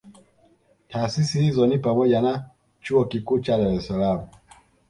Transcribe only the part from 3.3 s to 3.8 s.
cha Dar